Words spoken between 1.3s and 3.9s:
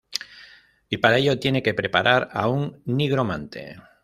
tiene que preparar a un nigromante.